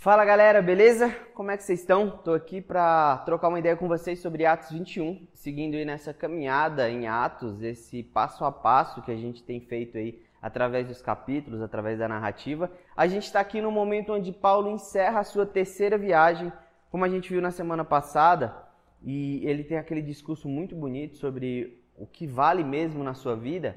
[0.00, 1.14] Fala galera, beleza?
[1.34, 2.08] Como é que vocês estão?
[2.08, 6.88] Estou aqui para trocar uma ideia com vocês sobre Atos 21, seguindo aí nessa caminhada
[6.88, 11.60] em Atos, esse passo a passo que a gente tem feito aí através dos capítulos,
[11.60, 12.72] através da narrativa.
[12.96, 16.50] A gente está aqui no momento onde Paulo encerra a sua terceira viagem,
[16.90, 18.56] como a gente viu na semana passada,
[19.04, 23.76] e ele tem aquele discurso muito bonito sobre o que vale mesmo na sua vida.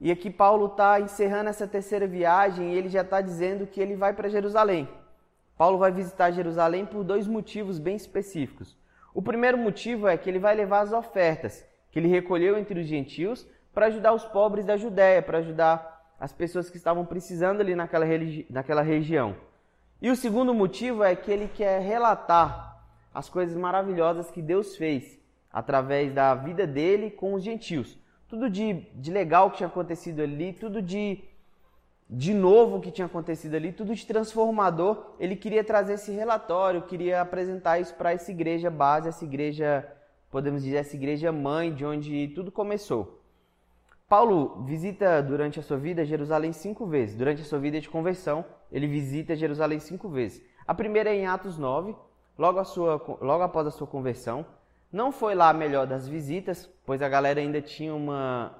[0.00, 3.96] E aqui Paulo está encerrando essa terceira viagem e ele já está dizendo que ele
[3.96, 4.88] vai para Jerusalém.
[5.58, 8.78] Paulo vai visitar Jerusalém por dois motivos bem específicos.
[9.12, 12.86] O primeiro motivo é que ele vai levar as ofertas que ele recolheu entre os
[12.86, 13.44] gentios
[13.74, 18.06] para ajudar os pobres da Judéia, para ajudar as pessoas que estavam precisando ali naquela,
[18.48, 19.34] naquela região.
[20.00, 22.80] E o segundo motivo é que ele quer relatar
[23.12, 25.18] as coisas maravilhosas que Deus fez
[25.52, 27.98] através da vida dele com os gentios.
[28.28, 31.24] Tudo de, de legal que tinha acontecido ali, tudo de
[32.10, 35.14] de novo que tinha acontecido ali, tudo de transformador.
[35.18, 39.86] Ele queria trazer esse relatório, queria apresentar isso para essa igreja base, essa igreja,
[40.30, 43.22] podemos dizer, essa igreja mãe, de onde tudo começou.
[44.08, 47.14] Paulo visita durante a sua vida Jerusalém cinco vezes.
[47.14, 48.42] Durante a sua vida de conversão,
[48.72, 50.42] ele visita Jerusalém cinco vezes.
[50.66, 51.94] A primeira é em Atos 9,
[52.38, 54.46] logo, sua, logo após a sua conversão.
[54.90, 58.54] Não foi lá a melhor das visitas, pois a galera ainda tinha uma,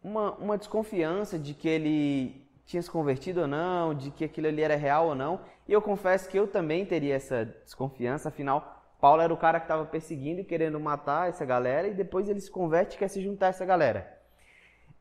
[0.00, 4.62] uma, uma desconfiança de que ele tinha se convertido ou não, de que aquilo ali
[4.62, 5.40] era real ou não.
[5.68, 9.64] E eu confesso que eu também teria essa desconfiança, afinal, Paulo era o cara que
[9.64, 13.20] estava perseguindo e querendo matar essa galera, e depois ele se converte e quer se
[13.20, 14.16] juntar a essa galera.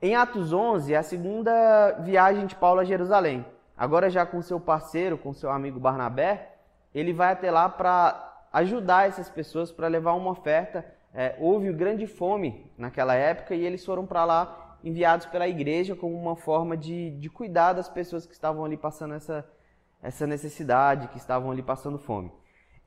[0.01, 3.45] Em Atos 11, é a segunda viagem de Paulo a Jerusalém.
[3.77, 6.55] Agora já com seu parceiro, com seu amigo Barnabé,
[6.93, 10.83] ele vai até lá para ajudar essas pessoas, para levar uma oferta.
[11.13, 16.15] É, houve grande fome naquela época e eles foram para lá enviados pela igreja como
[16.15, 19.47] uma forma de, de cuidar das pessoas que estavam ali passando essa,
[20.01, 22.31] essa necessidade, que estavam ali passando fome.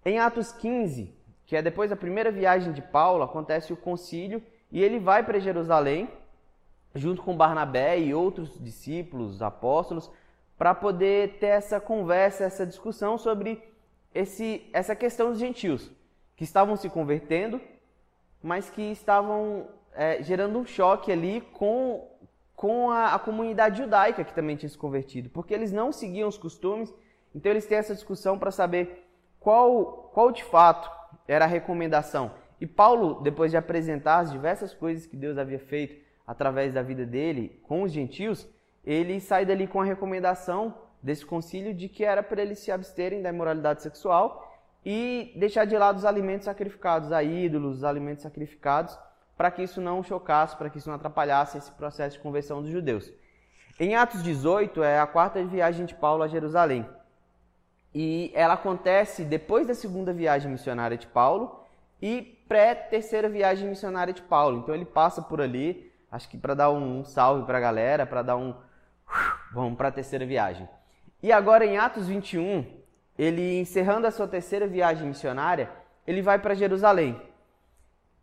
[0.05, 1.15] Em Atos 15,
[1.47, 5.39] que é depois da primeira viagem de Paulo, acontece o concílio e ele vai para
[5.39, 6.09] Jerusalém,
[6.95, 10.11] junto com Barnabé e outros discípulos, apóstolos,
[10.57, 13.63] para poder ter essa conversa, essa discussão sobre
[14.15, 15.91] esse, essa questão dos gentios,
[16.37, 17.61] que estavam se convertendo,
[18.43, 22.09] mas que estavam é, gerando um choque ali com,
[22.55, 26.37] com a, a, comunidade judaica que também tinha se convertido, porque eles não seguiam os
[26.37, 26.93] costumes,
[27.35, 29.07] então eles têm essa discussão para saber
[29.41, 30.91] qual, qual de fato
[31.27, 32.33] era a recomendação.
[32.61, 37.05] E Paulo, depois de apresentar as diversas coisas que Deus havia feito através da vida
[37.05, 38.49] dele com os gentios,
[38.85, 43.21] ele sai dali com a recomendação desse concílio de que era para eles se absterem
[43.21, 44.51] da imoralidade sexual
[44.85, 48.99] e deixar de lado os alimentos sacrificados a ídolos, os alimentos sacrificados
[49.37, 52.71] para que isso não chocasse, para que isso não atrapalhasse esse processo de conversão dos
[52.71, 53.13] judeus.
[53.79, 56.87] Em Atos 18 é a quarta viagem de Paulo a Jerusalém.
[57.93, 61.61] E ela acontece depois da segunda viagem missionária de Paulo
[62.01, 64.59] e pré-terceira viagem missionária de Paulo.
[64.59, 68.23] Então ele passa por ali, acho que para dar um salve para a galera, para
[68.23, 68.55] dar um
[69.53, 70.69] vamos para a terceira viagem.
[71.23, 72.65] E agora em Atos 21,
[73.19, 75.71] ele encerrando a sua terceira viagem missionária,
[76.07, 77.21] ele vai para Jerusalém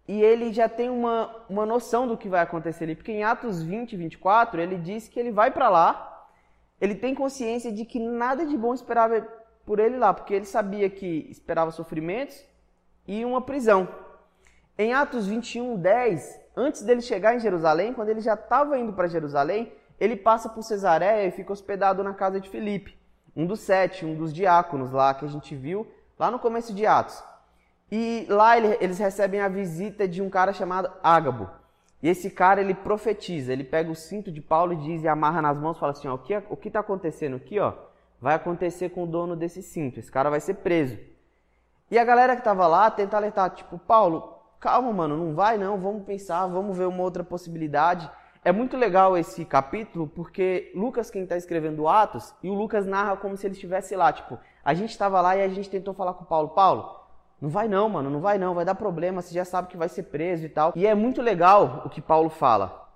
[0.08, 2.96] e ele já tem uma, uma noção do que vai acontecer ali.
[2.96, 6.28] Porque em Atos 20, 24, ele diz que ele vai para lá,
[6.80, 9.22] ele tem consciência de que nada de bom esperava
[9.66, 12.44] por ele lá, porque ele sabia que esperava sofrimentos
[13.08, 13.88] e uma prisão.
[14.78, 19.08] Em Atos 21, 10, antes dele chegar em Jerusalém, quando ele já estava indo para
[19.08, 22.98] Jerusalém, ele passa por Cesareia e fica hospedado na casa de Filipe,
[23.36, 25.88] um dos sete, um dos diáconos lá que a gente viu
[26.18, 27.24] lá no começo de Atos.
[27.92, 31.50] E lá eles recebem a visita de um cara chamado Ágabo.
[32.02, 35.42] E esse cara, ele profetiza, ele pega o cinto de Paulo e diz e amarra
[35.42, 37.74] nas mãos, fala assim, ó, o que o que está acontecendo aqui, ó,
[38.20, 40.98] vai acontecer com o dono desse cinto, esse cara vai ser preso.
[41.92, 45.78] E a galera que estava lá tenta alertar, tipo, Paulo, calma, mano, não vai não,
[45.78, 48.10] vamos pensar, vamos ver uma outra possibilidade.
[48.44, 53.18] É muito legal esse capítulo porque Lucas, quem está escrevendo Atos, e o Lucas narra
[53.18, 56.14] como se ele estivesse lá, tipo, a gente estava lá e a gente tentou falar
[56.14, 57.01] com o Paulo, Paulo,
[57.42, 59.90] não vai não, mano, não vai não, vai dar problema, você já sabe que vai
[59.90, 60.72] ser preso e tal.
[60.76, 62.88] E é muito legal o que Paulo fala.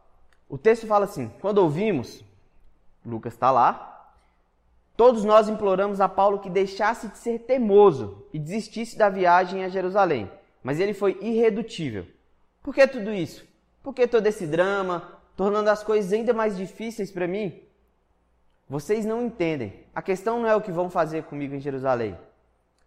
[0.47, 2.23] O texto fala assim: quando ouvimos,
[3.03, 4.13] Lucas está lá,
[4.95, 9.69] todos nós imploramos a Paulo que deixasse de ser teimoso e desistisse da viagem a
[9.69, 10.29] Jerusalém.
[10.61, 12.05] Mas ele foi irredutível.
[12.61, 13.43] Por que tudo isso?
[13.81, 17.61] Por que todo esse drama, tornando as coisas ainda mais difíceis para mim?
[18.69, 19.73] Vocês não entendem.
[19.93, 22.15] A questão não é o que vão fazer comigo em Jerusalém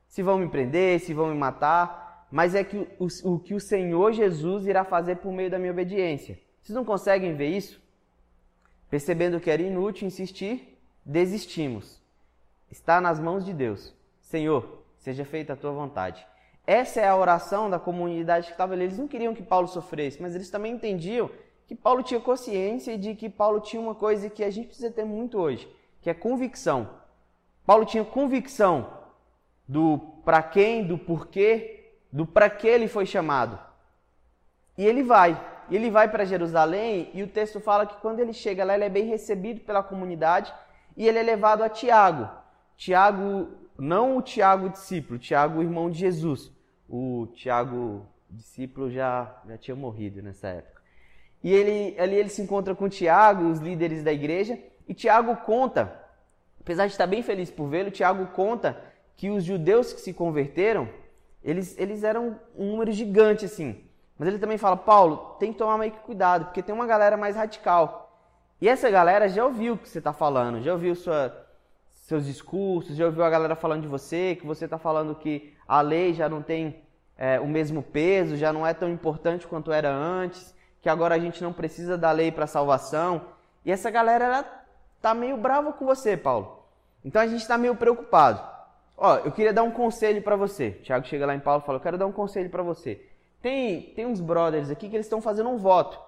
[0.08, 3.60] se vão me prender, se vão me matar, mas é que o, o que o
[3.60, 6.38] Senhor Jesus irá fazer por meio da minha obediência.
[6.60, 7.80] Vocês não conseguem ver isso?
[8.90, 12.02] Percebendo que era inútil insistir, desistimos.
[12.70, 13.94] Está nas mãos de Deus.
[14.20, 16.26] Senhor, seja feita a tua vontade.
[16.66, 18.84] Essa é a oração da comunidade que estava ali.
[18.84, 21.30] Eles não queriam que Paulo sofresse, mas eles também entendiam
[21.66, 25.04] que Paulo tinha consciência de que Paulo tinha uma coisa que a gente precisa ter
[25.04, 25.68] muito hoje,
[26.00, 26.90] que é convicção.
[27.64, 28.97] Paulo tinha convicção
[29.68, 33.58] do para quem, do porquê, do para que ele foi chamado.
[34.76, 35.38] E ele vai.
[35.68, 38.84] E ele vai para Jerusalém e o texto fala que quando ele chega lá, ele
[38.84, 40.52] é bem recebido pela comunidade
[40.96, 42.28] e ele é levado a Tiago.
[42.76, 46.50] Tiago, não o Tiago discípulo, Tiago irmão de Jesus.
[46.88, 50.80] O Tiago discípulo já, já tinha morrido nessa época.
[51.42, 55.92] E ele, ali ele se encontra com Tiago, os líderes da igreja, e Tiago conta,
[56.60, 58.82] apesar de estar bem feliz por vê-lo, Tiago conta
[59.18, 60.88] que os judeus que se converteram,
[61.42, 63.84] eles, eles eram um número gigante assim.
[64.16, 67.16] Mas ele também fala, Paulo, tem que tomar meio que cuidado, porque tem uma galera
[67.16, 68.16] mais radical.
[68.60, 71.46] E essa galera já ouviu o que você está falando, já ouviu sua,
[71.88, 75.80] seus discursos, já ouviu a galera falando de você, que você está falando que a
[75.80, 76.80] lei já não tem
[77.16, 81.18] é, o mesmo peso, já não é tão importante quanto era antes, que agora a
[81.18, 83.22] gente não precisa da lei para salvação.
[83.64, 84.62] E essa galera ela
[85.02, 86.62] tá meio brava com você, Paulo.
[87.04, 88.57] Então a gente está meio preocupado.
[89.00, 90.72] Ó, eu queria dar um conselho para você.
[90.82, 93.00] Tiago chega lá em Paulo e fala: Eu quero dar um conselho para você.
[93.40, 95.98] Tem, tem uns brothers aqui que eles estão fazendo um voto.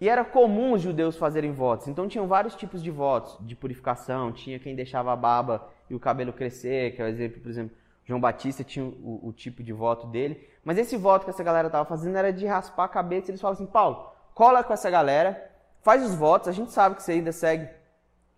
[0.00, 1.88] E era comum os judeus fazerem votos.
[1.88, 4.30] Então tinham vários tipos de votos de purificação.
[4.30, 7.76] Tinha quem deixava a barba e o cabelo crescer, que é o exemplo, por exemplo,
[8.04, 10.48] João Batista tinha o, o tipo de voto dele.
[10.64, 13.30] Mas esse voto que essa galera estava fazendo era de raspar a cabeça.
[13.30, 15.50] Eles falam assim: Paulo, cola com essa galera,
[15.82, 16.46] faz os votos.
[16.46, 17.68] A gente sabe que você ainda segue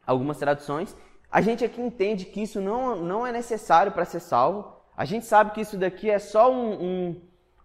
[0.06, 0.96] algumas traduções.
[1.36, 4.72] A gente aqui entende que isso não, não é necessário para ser salvo.
[4.96, 7.20] A gente sabe que isso daqui é só um, um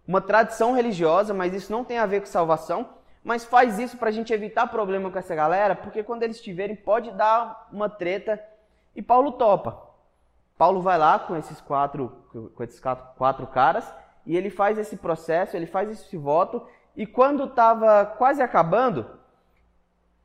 [0.06, 2.90] uma tradição religiosa, mas isso não tem a ver com salvação.
[3.24, 6.76] Mas faz isso para a gente evitar problema com essa galera, porque quando eles estiverem
[6.76, 8.38] pode dar uma treta
[8.94, 9.80] e Paulo topa.
[10.58, 12.12] Paulo vai lá com esses quatro,
[12.54, 13.90] com esses quatro, quatro caras
[14.26, 16.62] e ele faz esse processo, ele faz esse voto
[16.94, 19.18] e quando estava quase acabando,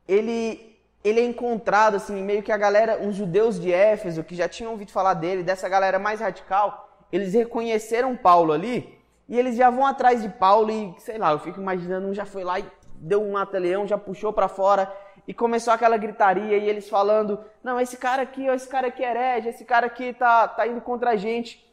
[0.06, 0.67] ele
[1.02, 4.72] ele é encontrado assim meio que a galera, uns judeus de Éfeso que já tinham
[4.72, 8.98] ouvido falar dele, dessa galera mais radical, eles reconheceram Paulo ali
[9.28, 12.24] e eles já vão atrás de Paulo e, sei lá, eu fico imaginando, um já
[12.24, 12.64] foi lá e
[12.94, 14.92] deu um mata-leão, já puxou para fora
[15.26, 19.10] e começou aquela gritaria e eles falando: "Não, esse cara aqui, esse cara aqui é
[19.10, 21.64] herege, esse cara aqui tá tá indo contra a gente".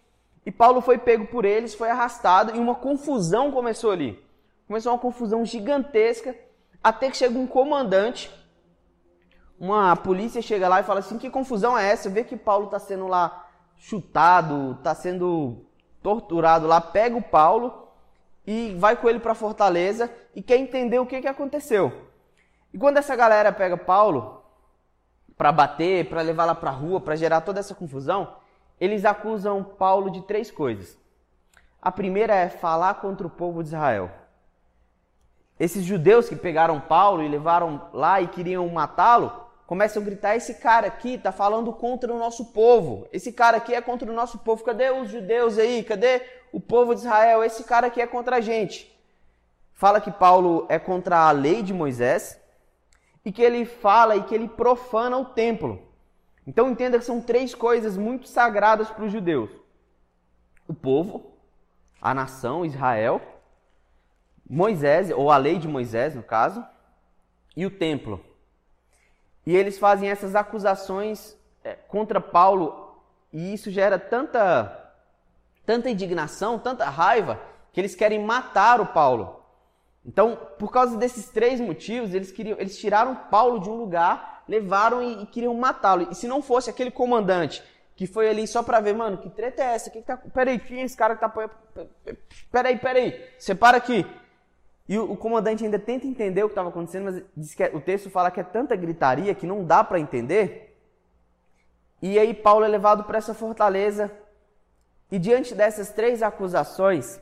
[0.45, 4.23] E Paulo foi pego por eles, foi arrastado e uma confusão começou ali.
[4.67, 6.35] Começou uma confusão gigantesca,
[6.83, 8.29] até que chega um comandante,
[9.59, 12.09] uma polícia chega lá e fala assim: "Que confusão é essa?
[12.09, 13.47] Vê que Paulo está sendo lá
[13.77, 15.65] chutado, está sendo
[16.01, 17.87] torturado lá, pega o Paulo
[18.45, 22.09] e vai com ele para Fortaleza e quer entender o que, que aconteceu.
[22.73, 24.43] E quando essa galera pega Paulo
[25.37, 28.35] para bater, para levar lá para rua, para gerar toda essa confusão,
[28.79, 30.97] eles acusam Paulo de três coisas.
[31.81, 34.11] A primeira é falar contra o povo de Israel.
[35.59, 40.55] Esses judeus que pegaram Paulo e levaram lá e queriam matá-lo, começam a gritar: esse
[40.55, 43.07] cara aqui está falando contra o nosso povo.
[43.11, 44.63] Esse cara aqui é contra o nosso povo.
[44.63, 45.83] Cadê os judeus aí?
[45.83, 46.21] Cadê
[46.51, 47.43] o povo de Israel?
[47.43, 48.93] Esse cara aqui é contra a gente.
[49.73, 52.39] Fala que Paulo é contra a lei de Moisés
[53.25, 55.81] e que ele fala e que ele profana o templo.
[56.47, 59.49] Então entenda que são três coisas muito sagradas para os judeus:
[60.67, 61.33] o povo,
[62.01, 63.21] a nação Israel,
[64.47, 66.63] Moisés, ou a lei de Moisés, no caso,
[67.55, 68.23] e o templo.
[69.45, 72.97] E eles fazem essas acusações é, contra Paulo
[73.31, 74.93] e isso gera tanta,
[75.65, 77.39] tanta indignação, tanta raiva,
[77.73, 79.43] que eles querem matar o Paulo.
[80.05, 85.01] Então, por causa desses três motivos, eles, queriam, eles tiraram Paulo de um lugar, levaram
[85.01, 86.07] e, e queriam matá-lo.
[86.09, 87.61] E se não fosse aquele comandante
[87.95, 89.89] que foi ali só pra ver, mano, que treta é essa?
[89.89, 90.17] Que que tá...
[90.17, 91.33] Peraí, quem é esse cara que tá...
[92.51, 94.05] Peraí, peraí, separa aqui.
[94.87, 97.71] E o, o comandante ainda tenta entender o que estava acontecendo, mas diz que é,
[97.73, 100.77] o texto fala que é tanta gritaria que não dá para entender.
[102.01, 104.11] E aí Paulo é levado para essa fortaleza.
[105.11, 107.19] E diante dessas três acusações,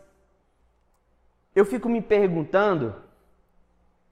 [1.55, 2.96] eu fico me perguntando,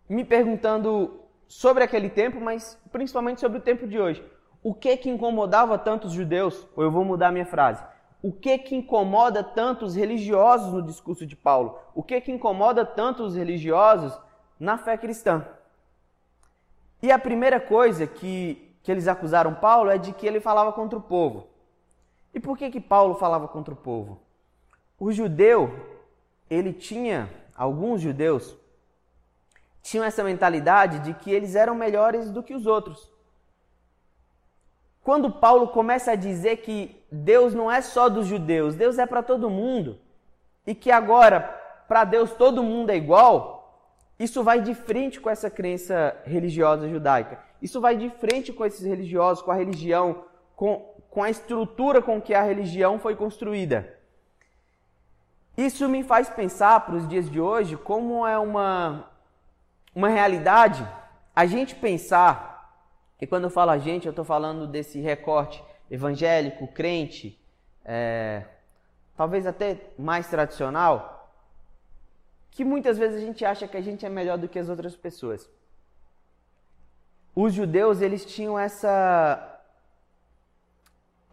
[0.07, 4.23] me perguntando sobre aquele tempo, mas principalmente sobre o tempo de hoje.
[4.63, 6.67] O que que incomodava tantos judeus?
[6.75, 7.83] Ou eu vou mudar a minha frase
[8.21, 11.79] o que que incomoda tanto os religiosos no discurso de Paulo?
[11.95, 14.17] O que que incomoda tanto os religiosos
[14.59, 15.45] na fé cristã?
[17.01, 20.99] E a primeira coisa que, que eles acusaram Paulo é de que ele falava contra
[20.99, 21.47] o povo.
[22.33, 24.21] E por que que Paulo falava contra o povo?
[24.99, 25.73] O judeu,
[26.47, 28.55] ele tinha, alguns judeus,
[29.81, 33.10] tinham essa mentalidade de que eles eram melhores do que os outros.
[35.03, 39.23] Quando Paulo começa a dizer que Deus não é só dos judeus, Deus é para
[39.23, 39.99] todo mundo,
[40.65, 41.41] e que agora
[41.87, 43.61] para Deus todo mundo é igual,
[44.19, 47.39] isso vai de frente com essa crença religiosa judaica.
[47.61, 50.23] Isso vai de frente com esses religiosos, com a religião,
[50.55, 53.97] com, com a estrutura com que a religião foi construída.
[55.57, 59.09] Isso me faz pensar para os dias de hoje como é uma,
[59.93, 60.87] uma realidade
[61.35, 62.50] a gente pensar,
[63.21, 67.39] e quando eu falo a gente, eu estou falando desse recorte evangélico, crente,
[67.85, 68.43] é,
[69.15, 71.31] talvez até mais tradicional,
[72.49, 74.95] que muitas vezes a gente acha que a gente é melhor do que as outras
[74.95, 75.47] pessoas.
[77.35, 79.47] Os judeus, eles tinham essa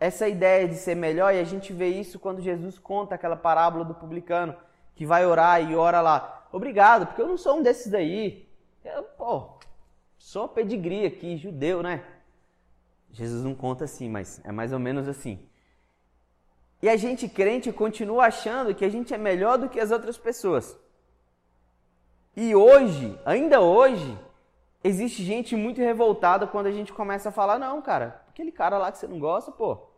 [0.00, 3.84] essa ideia de ser melhor e a gente vê isso quando Jesus conta aquela parábola
[3.84, 4.54] do publicano
[4.94, 8.48] que vai orar e ora lá, obrigado, porque eu não sou um desses daí.
[8.84, 9.58] Eu, pô,
[10.18, 12.04] sou pedigree aqui, judeu, né?
[13.10, 15.38] Jesus não conta assim, mas é mais ou menos assim.
[16.82, 20.16] E a gente crente continua achando que a gente é melhor do que as outras
[20.16, 20.78] pessoas.
[22.36, 24.16] E hoje, ainda hoje,
[24.84, 28.92] existe gente muito revoltada quando a gente começa a falar: não, cara, aquele cara lá
[28.92, 29.88] que você não gosta, pô,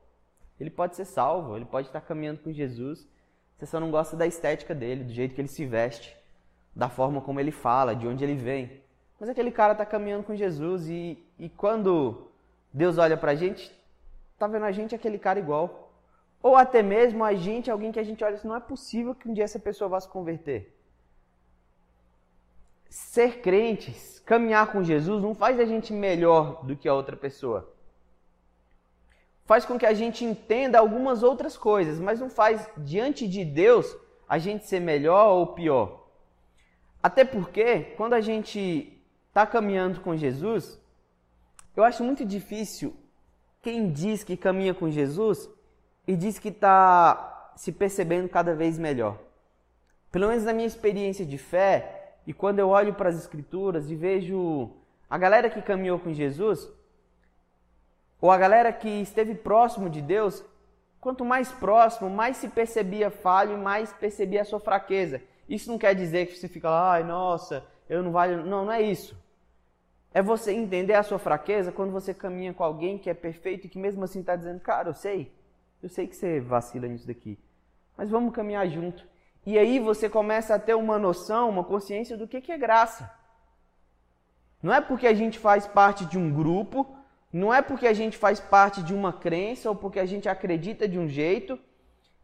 [0.58, 3.06] ele pode ser salvo, ele pode estar caminhando com Jesus.
[3.58, 6.16] Você só não gosta da estética dele, do jeito que ele se veste,
[6.74, 8.82] da forma como ele fala, de onde ele vem.
[9.20, 12.26] Mas aquele cara está caminhando com Jesus e, e quando
[12.72, 13.70] Deus olha para a gente,
[14.38, 15.92] tá vendo a gente aquele cara igual.
[16.42, 19.28] Ou até mesmo a gente, alguém que a gente olha assim, não é possível que
[19.28, 20.80] um dia essa pessoa vá se converter
[22.90, 27.72] ser crentes, caminhar com Jesus, não faz a gente melhor do que a outra pessoa.
[29.44, 33.96] Faz com que a gente entenda algumas outras coisas, mas não faz diante de Deus
[34.28, 36.08] a gente ser melhor ou pior.
[37.02, 38.99] Até porque, quando a gente
[39.40, 40.78] está caminhando com Jesus,
[41.74, 42.94] eu acho muito difícil
[43.62, 45.48] quem diz que caminha com Jesus
[46.06, 49.18] e diz que está se percebendo cada vez melhor.
[50.12, 53.96] Pelo menos na minha experiência de fé, e quando eu olho para as Escrituras e
[53.96, 54.70] vejo
[55.08, 56.70] a galera que caminhou com Jesus,
[58.20, 60.44] ou a galera que esteve próximo de Deus,
[61.00, 65.22] quanto mais próximo, mais se percebia falho e mais percebia a sua fraqueza.
[65.48, 68.44] Isso não quer dizer que você fica lá, ai, nossa, eu não valho.
[68.44, 69.18] Não, não é isso.
[70.12, 73.70] É você entender a sua fraqueza quando você caminha com alguém que é perfeito e
[73.70, 75.32] que mesmo assim está dizendo, cara, eu sei,
[75.82, 77.38] eu sei que você vacila nisso daqui,
[77.96, 79.06] mas vamos caminhar junto.
[79.46, 83.10] E aí você começa a ter uma noção, uma consciência do que é graça.
[84.62, 86.94] Não é porque a gente faz parte de um grupo,
[87.32, 90.88] não é porque a gente faz parte de uma crença ou porque a gente acredita
[90.88, 91.58] de um jeito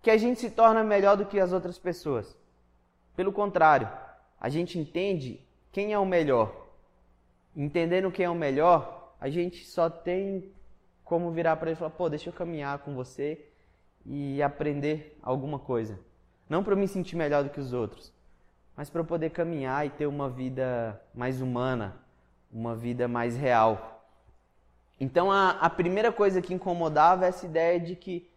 [0.03, 2.37] que a gente se torna melhor do que as outras pessoas.
[3.15, 3.89] Pelo contrário,
[4.39, 5.41] a gente entende
[5.73, 6.66] quem é o melhor.
[7.57, 10.53] Entendendo quem é o melhor, a gente só tem
[11.03, 13.49] como virar para ele e falar: pô, deixa eu caminhar com você
[14.05, 15.99] e aprender alguma coisa.
[16.51, 18.13] Não para me sentir melhor do que os outros,
[18.77, 21.97] mas para eu poder caminhar e ter uma vida mais humana,
[22.53, 24.07] uma vida mais real.
[25.01, 28.31] Então a, a primeira coisa que incomodava é essa ideia de que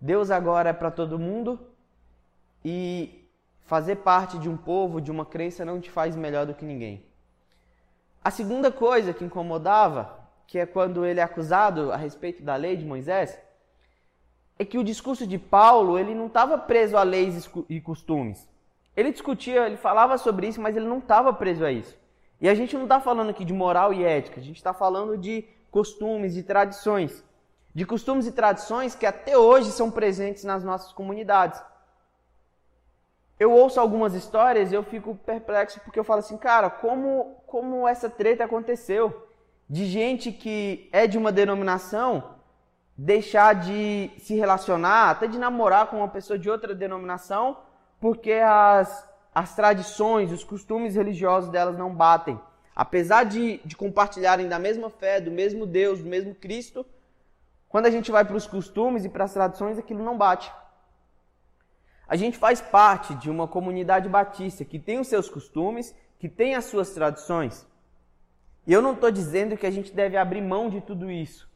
[0.00, 1.58] Deus agora é para todo mundo
[2.64, 3.28] e
[3.62, 7.05] fazer parte de um povo, de uma crença, não te faz melhor do que ninguém.
[8.26, 10.18] A segunda coisa que incomodava,
[10.48, 13.38] que é quando ele é acusado a respeito da lei de Moisés,
[14.58, 18.48] é que o discurso de Paulo ele não estava preso a leis e costumes.
[18.96, 21.96] Ele discutia, ele falava sobre isso, mas ele não estava preso a isso.
[22.40, 25.16] E a gente não está falando aqui de moral e ética, a gente está falando
[25.16, 27.22] de costumes e tradições.
[27.72, 31.62] De costumes e tradições que até hoje são presentes nas nossas comunidades.
[33.38, 37.86] Eu ouço algumas histórias e eu fico perplexo porque eu falo assim, cara, como, como
[37.86, 39.28] essa treta aconteceu?
[39.68, 42.36] De gente que é de uma denominação
[42.96, 47.58] deixar de se relacionar, até de namorar com uma pessoa de outra denominação,
[48.00, 52.40] porque as, as tradições, os costumes religiosos delas não batem.
[52.74, 56.86] Apesar de, de compartilharem da mesma fé, do mesmo Deus, do mesmo Cristo,
[57.68, 60.50] quando a gente vai para os costumes e para as tradições, aquilo não bate.
[62.08, 66.54] A gente faz parte de uma comunidade batista que tem os seus costumes, que tem
[66.54, 67.66] as suas tradições.
[68.66, 71.48] E eu não estou dizendo que a gente deve abrir mão de tudo isso.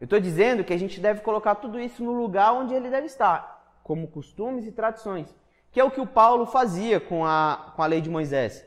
[0.00, 3.06] Eu estou dizendo que a gente deve colocar tudo isso no lugar onde ele deve
[3.06, 5.34] estar, como costumes e tradições,
[5.72, 8.64] que é o que o Paulo fazia com a, com a lei de Moisés.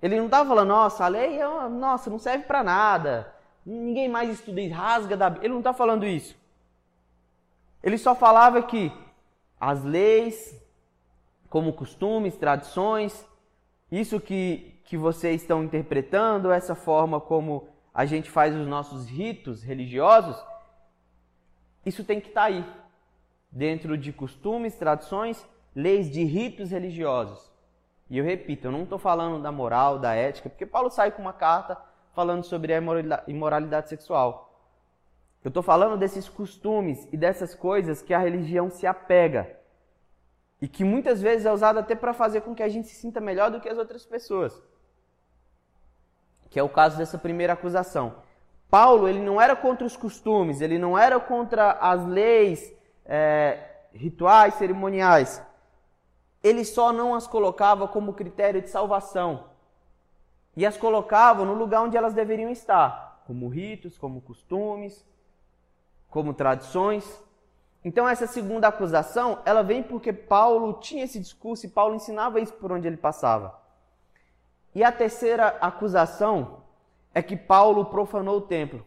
[0.00, 3.32] Ele não estava falando, nossa, a lei é nossa, não serve para nada,
[3.66, 6.36] ninguém mais estuda e rasga da Ele não está falando isso.
[7.82, 8.92] Ele só falava que
[9.60, 10.60] as leis,
[11.48, 13.26] como costumes, tradições,
[13.90, 19.62] isso que, que vocês estão interpretando, essa forma como a gente faz os nossos ritos
[19.62, 20.36] religiosos,
[21.84, 22.64] isso tem que estar tá aí,
[23.50, 27.50] dentro de costumes, tradições, leis de ritos religiosos.
[28.10, 31.22] E eu repito, eu não estou falando da moral, da ética, porque Paulo sai com
[31.22, 31.76] uma carta
[32.14, 32.80] falando sobre a
[33.26, 34.47] imoralidade sexual.
[35.48, 39.56] Eu estou falando desses costumes e dessas coisas que a religião se apega
[40.60, 43.18] e que muitas vezes é usado até para fazer com que a gente se sinta
[43.18, 44.62] melhor do que as outras pessoas.
[46.50, 48.16] Que é o caso dessa primeira acusação.
[48.68, 52.70] Paulo ele não era contra os costumes, ele não era contra as leis
[53.06, 55.42] é, rituais, cerimoniais.
[56.44, 59.46] Ele só não as colocava como critério de salvação
[60.54, 65.08] e as colocava no lugar onde elas deveriam estar, como ritos, como costumes,
[66.10, 67.22] como tradições.
[67.84, 72.52] Então essa segunda acusação, ela vem porque Paulo tinha esse discurso e Paulo ensinava isso
[72.54, 73.58] por onde ele passava.
[74.74, 76.62] E a terceira acusação
[77.14, 78.84] é que Paulo profanou o templo.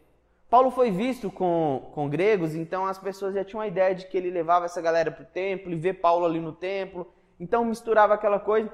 [0.49, 4.17] Paulo foi visto com, com gregos, então as pessoas já tinham a ideia de que
[4.17, 7.07] ele levava essa galera para o templo e vê Paulo ali no templo.
[7.39, 8.71] Então misturava aquela coisa.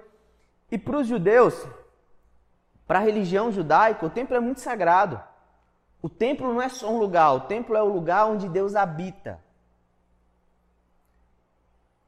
[0.72, 1.68] E para os judeus,
[2.88, 5.22] para a religião judaica, o templo é muito sagrado.
[6.02, 9.40] O templo não é só um lugar, o templo é o lugar onde Deus habita.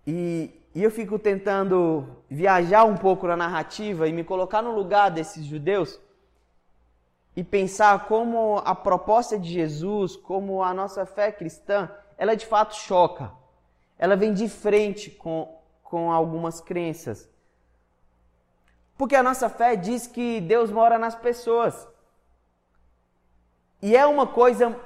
[0.06, 5.10] E, e, eu fico tentando viajar um pouco na narrativa e me colocar no lugar
[5.10, 6.00] desses judeus
[7.36, 12.76] e pensar como a proposta de Jesus, como a nossa fé cristã, ela de fato
[12.76, 13.32] choca.
[13.98, 17.30] Ela vem de frente com, com algumas crenças.
[18.98, 21.88] Porque a nossa fé diz que Deus mora nas pessoas.
[23.82, 24.78] E é uma coisa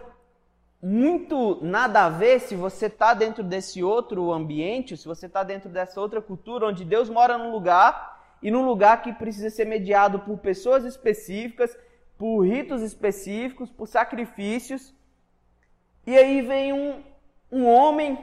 [0.81, 5.69] muito nada a ver se você está dentro desse outro ambiente, se você está dentro
[5.69, 10.19] dessa outra cultura onde Deus mora num lugar e num lugar que precisa ser mediado
[10.19, 11.75] por pessoas específicas,
[12.17, 14.93] por ritos específicos, por sacrifícios.
[16.05, 17.01] E aí vem um,
[17.51, 18.19] um homem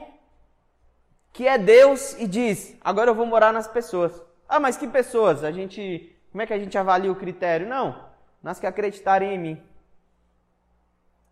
[1.33, 4.21] que é Deus e diz: Agora eu vou morar nas pessoas.
[4.47, 5.43] Ah, mas que pessoas?
[5.43, 7.67] A gente, como é que a gente avalia o critério?
[7.67, 8.05] Não,
[8.41, 9.70] nas que acreditarem em mim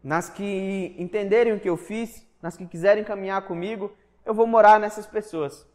[0.03, 4.79] nas que entenderem o que eu fiz, nas que quiserem caminhar comigo, eu vou morar
[4.79, 5.67] nessas pessoas.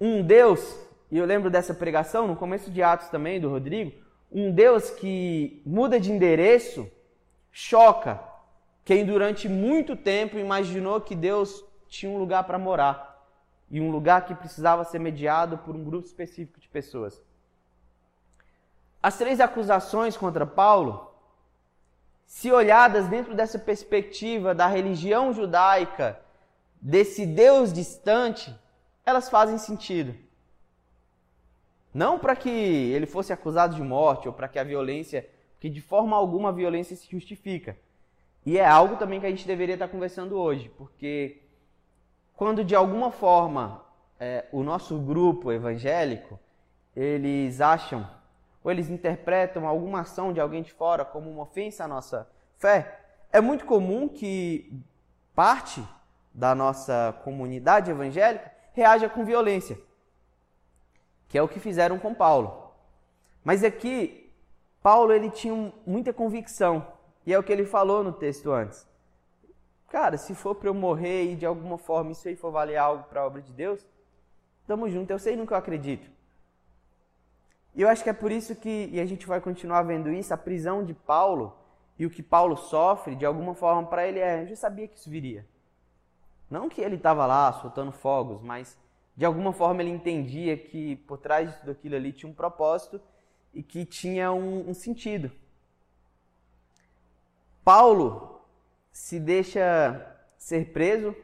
[0.00, 0.78] Um Deus,
[1.10, 3.92] e eu lembro dessa pregação no começo de Atos também do Rodrigo,
[4.30, 6.88] um Deus que muda de endereço
[7.50, 8.22] choca
[8.84, 13.26] quem durante muito tempo imaginou que Deus tinha um lugar para morar
[13.70, 17.22] e um lugar que precisava ser mediado por um grupo específico de pessoas.
[19.02, 21.12] As três acusações contra Paulo
[22.28, 26.20] se olhadas dentro dessa perspectiva da religião judaica,
[26.78, 28.54] desse Deus distante,
[29.04, 30.14] elas fazem sentido.
[31.92, 35.80] Não para que ele fosse acusado de morte ou para que a violência, porque de
[35.80, 37.74] forma alguma a violência se justifica.
[38.44, 41.40] E é algo também que a gente deveria estar conversando hoje, porque
[42.36, 43.82] quando de alguma forma
[44.20, 46.38] é, o nosso grupo evangélico
[46.94, 48.06] eles acham
[48.62, 53.00] ou eles interpretam alguma ação de alguém de fora como uma ofensa à nossa fé,
[53.32, 54.82] é muito comum que
[55.34, 55.82] parte
[56.32, 59.78] da nossa comunidade evangélica reaja com violência,
[61.28, 62.72] que é o que fizeram com Paulo.
[63.44, 64.32] Mas aqui,
[64.82, 66.86] Paulo ele tinha muita convicção,
[67.26, 68.88] e é o que ele falou no texto antes.
[69.88, 73.04] Cara, se for para eu morrer e de alguma forma isso aí for valer algo
[73.04, 73.86] para a obra de Deus,
[74.66, 75.10] tamo junto.
[75.10, 76.10] Eu sei no que eu acredito.
[77.78, 80.34] E eu acho que é por isso que, e a gente vai continuar vendo isso,
[80.34, 81.56] a prisão de Paulo
[81.96, 84.98] e o que Paulo sofre, de alguma forma, para ele é: eu já sabia que
[84.98, 85.46] isso viria.
[86.50, 88.76] Não que ele estava lá soltando fogos, mas
[89.16, 93.00] de alguma forma ele entendia que por trás de tudo aquilo ali tinha um propósito
[93.54, 95.30] e que tinha um, um sentido.
[97.62, 98.40] Paulo
[98.90, 101.14] se deixa ser preso,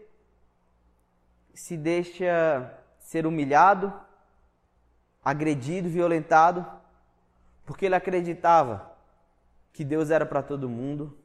[1.52, 3.92] se deixa ser humilhado,
[5.24, 6.66] agredido, violentado,
[7.64, 8.92] porque ele acreditava
[9.72, 11.16] que Deus era para todo mundo,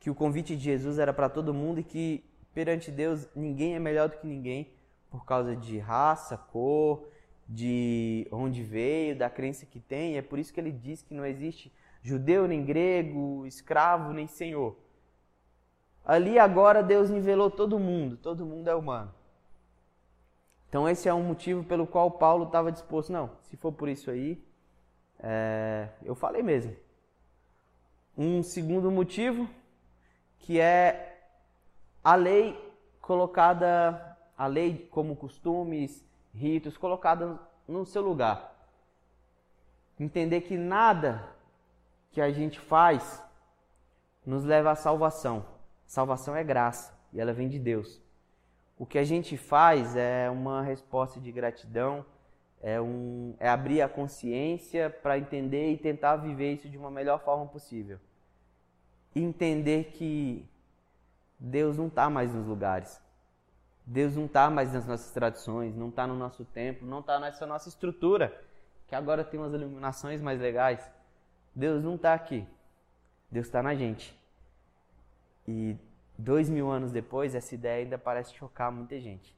[0.00, 3.78] que o convite de Jesus era para todo mundo e que perante Deus ninguém é
[3.78, 4.72] melhor do que ninguém
[5.10, 7.06] por causa de raça, cor,
[7.48, 10.14] de onde veio, da crença que tem.
[10.14, 14.26] E é por isso que ele diz que não existe judeu nem grego, escravo nem
[14.26, 14.76] senhor.
[16.04, 19.12] Ali agora Deus nivelou todo mundo, todo mundo é humano.
[20.76, 23.10] Então esse é um motivo pelo qual Paulo estava disposto.
[23.10, 24.38] Não, se for por isso aí,
[25.18, 26.76] é, eu falei mesmo.
[28.14, 29.48] Um segundo motivo,
[30.38, 31.18] que é
[32.04, 32.54] a lei
[33.00, 38.54] colocada, a lei como costumes, ritos, colocada no seu lugar.
[39.98, 41.26] Entender que nada
[42.12, 43.24] que a gente faz
[44.26, 45.42] nos leva à salvação.
[45.86, 48.05] Salvação é graça e ela vem de Deus.
[48.78, 52.04] O que a gente faz é uma resposta de gratidão,
[52.62, 57.20] é, um, é abrir a consciência para entender e tentar viver isso de uma melhor
[57.20, 57.98] forma possível.
[59.14, 60.44] Entender que
[61.38, 63.00] Deus não está mais nos lugares.
[63.86, 67.46] Deus não está mais nas nossas tradições, não está no nosso templo, não está nessa
[67.46, 68.36] nossa estrutura,
[68.88, 70.90] que agora tem umas iluminações mais legais.
[71.54, 72.46] Deus não está aqui.
[73.30, 74.14] Deus está na gente.
[75.46, 75.76] E
[76.18, 79.36] dois mil anos depois, essa ideia ainda parece chocar muita gente.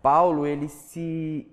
[0.00, 1.50] Paulo, ele se,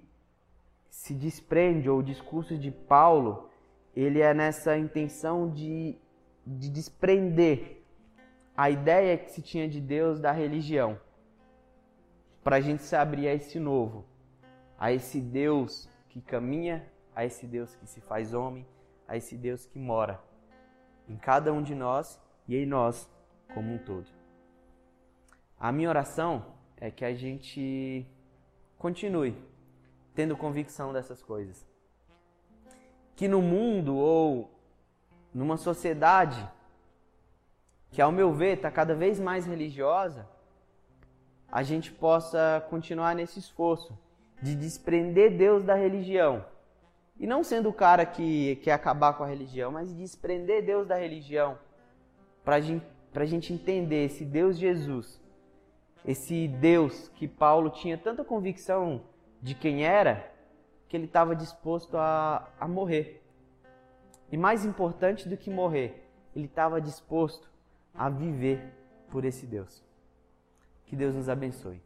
[0.89, 3.49] se desprende, ou o discurso de Paulo,
[3.95, 5.97] ele é nessa intenção de,
[6.45, 7.83] de desprender
[8.55, 10.99] a ideia que se tinha de Deus da religião,
[12.43, 14.05] para a gente se abrir a esse novo,
[14.77, 18.65] a esse Deus que caminha, a esse Deus que se faz homem,
[19.07, 20.19] a esse Deus que mora
[21.09, 23.09] em cada um de nós e em nós
[23.53, 24.07] como um todo.
[25.59, 26.45] A minha oração
[26.77, 28.05] é que a gente
[28.77, 29.35] continue
[30.15, 31.67] tendo convicção dessas coisas.
[33.15, 34.49] Que no mundo ou
[35.33, 36.49] numa sociedade
[37.91, 40.27] que, ao meu ver, está cada vez mais religiosa,
[41.51, 43.97] a gente possa continuar nesse esforço
[44.41, 46.45] de desprender Deus da religião.
[47.19, 50.95] E não sendo o cara que quer acabar com a religião, mas desprender Deus da
[50.95, 51.57] religião
[52.45, 55.21] para a gente para a gente entender esse Deus Jesus,
[56.05, 59.01] esse Deus que Paulo tinha tanta convicção
[59.41, 60.31] de quem era,
[60.87, 63.23] que ele estava disposto a, a morrer.
[64.31, 67.49] E mais importante do que morrer, ele estava disposto
[67.93, 68.73] a viver
[69.09, 69.83] por esse Deus.
[70.85, 71.81] Que Deus nos abençoe.